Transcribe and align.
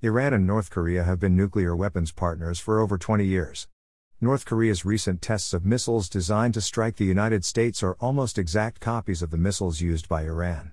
Iran 0.00 0.32
and 0.32 0.46
North 0.46 0.70
Korea 0.70 1.02
have 1.02 1.18
been 1.18 1.34
nuclear 1.34 1.74
weapons 1.74 2.12
partners 2.12 2.60
for 2.60 2.78
over 2.78 2.98
20 2.98 3.24
years. 3.24 3.66
North 4.20 4.44
Korea's 4.44 4.84
recent 4.84 5.20
tests 5.20 5.52
of 5.52 5.66
missiles 5.66 6.08
designed 6.08 6.54
to 6.54 6.60
strike 6.60 6.94
the 6.94 7.04
United 7.04 7.44
States 7.44 7.82
are 7.82 7.96
almost 7.98 8.38
exact 8.38 8.80
copies 8.80 9.22
of 9.22 9.32
the 9.32 9.36
missiles 9.36 9.80
used 9.80 10.08
by 10.08 10.22
Iran. 10.22 10.70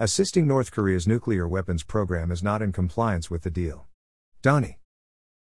Assisting 0.00 0.48
North 0.48 0.72
Korea's 0.72 1.06
nuclear 1.06 1.46
weapons 1.46 1.84
program 1.84 2.32
is 2.32 2.42
not 2.42 2.60
in 2.60 2.72
compliance 2.72 3.30
with 3.30 3.42
the 3.42 3.52
deal. 3.52 3.86
Donny. 4.42 4.80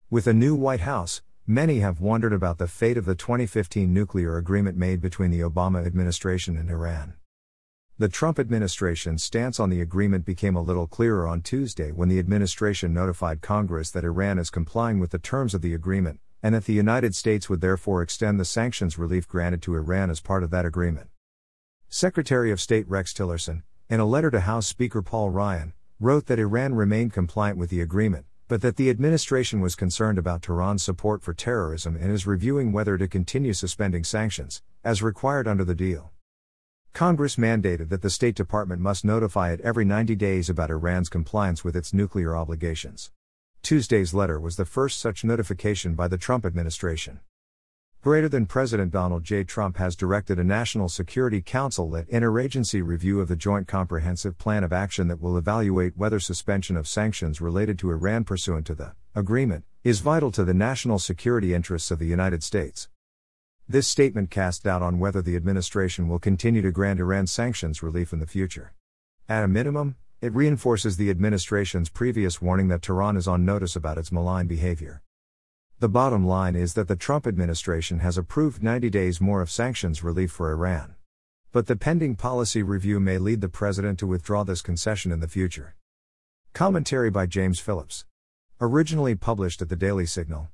With 0.09 0.25
a 0.25 0.33
new 0.33 0.55
White 0.55 0.79
House, 0.79 1.21
many 1.45 1.79
have 1.79 1.99
wondered 1.99 2.31
about 2.31 2.57
the 2.57 2.69
fate 2.69 2.97
of 2.97 3.03
the 3.03 3.15
2015 3.15 3.93
nuclear 3.93 4.37
agreement 4.37 4.77
made 4.77 5.01
between 5.01 5.31
the 5.31 5.41
Obama 5.41 5.85
administration 5.85 6.55
and 6.55 6.69
Iran. 6.69 7.15
The 7.99 8.07
Trump 8.07 8.39
administration's 8.39 9.25
stance 9.25 9.59
on 9.59 9.69
the 9.69 9.81
agreement 9.81 10.23
became 10.23 10.55
a 10.55 10.61
little 10.61 10.87
clearer 10.87 11.27
on 11.27 11.41
Tuesday 11.41 11.91
when 11.91 12.07
the 12.07 12.17
administration 12.17 12.93
notified 12.93 13.41
Congress 13.41 13.91
that 13.91 14.05
Iran 14.05 14.39
is 14.39 14.49
complying 14.49 14.99
with 14.99 15.11
the 15.11 15.19
terms 15.19 15.53
of 15.53 15.61
the 15.61 15.73
agreement, 15.73 16.21
and 16.41 16.55
that 16.55 16.63
the 16.63 16.71
United 16.71 17.13
States 17.13 17.49
would 17.49 17.59
therefore 17.59 18.01
extend 18.01 18.39
the 18.39 18.45
sanctions 18.45 18.97
relief 18.97 19.27
granted 19.27 19.61
to 19.63 19.75
Iran 19.75 20.09
as 20.09 20.21
part 20.21 20.43
of 20.43 20.49
that 20.51 20.63
agreement. 20.63 21.09
Secretary 21.89 22.51
of 22.51 22.61
State 22.61 22.87
Rex 22.87 23.13
Tillerson, 23.13 23.63
in 23.89 23.99
a 23.99 24.05
letter 24.05 24.31
to 24.31 24.39
House 24.39 24.67
Speaker 24.67 25.01
Paul 25.01 25.29
Ryan, 25.29 25.73
wrote 25.99 26.27
that 26.27 26.39
Iran 26.39 26.75
remained 26.75 27.11
compliant 27.11 27.57
with 27.57 27.69
the 27.69 27.81
agreement, 27.81 28.25
but 28.47 28.61
that 28.61 28.77
the 28.77 28.89
administration 28.89 29.59
was 29.59 29.75
concerned 29.75 30.17
about 30.17 30.41
Tehran's 30.41 30.83
support 30.83 31.21
for 31.21 31.33
terrorism 31.33 31.97
and 31.97 32.13
is 32.13 32.25
reviewing 32.25 32.71
whether 32.71 32.97
to 32.97 33.09
continue 33.09 33.51
suspending 33.51 34.05
sanctions, 34.05 34.61
as 34.85 35.03
required 35.03 35.49
under 35.49 35.65
the 35.65 35.75
deal. 35.75 36.13
Congress 36.99 37.37
mandated 37.37 37.87
that 37.87 38.01
the 38.01 38.09
State 38.09 38.35
Department 38.35 38.81
must 38.81 39.05
notify 39.05 39.53
it 39.53 39.61
every 39.61 39.85
90 39.85 40.17
days 40.17 40.49
about 40.49 40.69
Iran's 40.69 41.07
compliance 41.07 41.63
with 41.63 41.73
its 41.73 41.93
nuclear 41.93 42.35
obligations. 42.35 43.09
Tuesday's 43.61 44.13
letter 44.13 44.37
was 44.37 44.57
the 44.57 44.65
first 44.65 44.99
such 44.99 45.23
notification 45.23 45.95
by 45.95 46.09
the 46.09 46.17
Trump 46.17 46.45
administration. 46.45 47.21
Greater 48.01 48.27
than 48.27 48.45
President 48.45 48.91
Donald 48.91 49.23
J. 49.23 49.45
Trump 49.45 49.77
has 49.77 49.95
directed 49.95 50.39
a 50.39 50.43
National 50.43 50.89
Security 50.89 51.41
Council 51.41 51.89
led 51.89 52.09
interagency 52.09 52.85
review 52.85 53.21
of 53.21 53.29
the 53.29 53.37
Joint 53.37 53.65
Comprehensive 53.65 54.37
Plan 54.37 54.65
of 54.65 54.73
Action 54.73 55.07
that 55.07 55.21
will 55.21 55.37
evaluate 55.37 55.95
whether 55.95 56.19
suspension 56.19 56.75
of 56.75 56.85
sanctions 56.85 57.39
related 57.39 57.79
to 57.79 57.91
Iran 57.91 58.25
pursuant 58.25 58.65
to 58.65 58.75
the 58.75 58.91
agreement 59.15 59.63
is 59.85 60.01
vital 60.01 60.31
to 60.31 60.43
the 60.43 60.53
national 60.53 60.99
security 60.99 61.53
interests 61.53 61.91
of 61.91 61.99
the 61.99 62.07
United 62.07 62.43
States. 62.43 62.89
This 63.71 63.87
statement 63.87 64.31
cast 64.31 64.63
doubt 64.63 64.81
on 64.81 64.97
whether 64.97 65.21
the 65.21 65.35
administration 65.35 66.07
will 66.07 66.17
continue 66.17 66.63
to 66.63 66.71
grant 66.71 66.99
Iran 66.99 67.27
sanctions 67.27 67.83
relief 67.83 68.11
in 68.11 68.17
the 68.17 68.25
future. 68.25 68.73
At 69.29 69.43
a 69.43 69.47
minimum, 69.47 69.95
it 70.21 70.33
reinforces 70.33 70.97
the 70.97 71.11
administration's 71.11 71.87
previous 71.87 72.41
warning 72.41 72.69
that 72.69 72.81
Tehran 72.81 73.15
is 73.15 73.27
on 73.27 73.45
notice 73.45 73.75
about 73.75 73.99
its 73.99 74.11
malign 74.11 74.47
behavior. 74.47 75.03
The 75.77 75.87
bottom 75.87 76.25
line 76.25 76.55
is 76.55 76.73
that 76.73 76.87
the 76.87 76.95
Trump 76.95 77.27
administration 77.27 77.99
has 77.99 78.17
approved 78.17 78.63
90 78.63 78.89
days 78.89 79.21
more 79.21 79.39
of 79.39 79.51
sanctions 79.51 80.03
relief 80.03 80.31
for 80.31 80.51
Iran. 80.51 80.95
But 81.51 81.67
the 81.67 81.75
pending 81.75 82.15
policy 82.15 82.63
review 82.63 82.99
may 82.99 83.19
lead 83.19 83.41
the 83.41 83.49
president 83.49 83.99
to 83.99 84.07
withdraw 84.07 84.43
this 84.43 84.63
concession 84.63 85.11
in 85.11 85.19
the 85.19 85.27
future. 85.27 85.75
Commentary 86.53 87.11
by 87.11 87.27
James 87.27 87.59
Phillips. 87.59 88.05
Originally 88.59 89.13
published 89.13 89.61
at 89.61 89.69
the 89.69 89.75
Daily 89.75 90.07
Signal. 90.07 90.47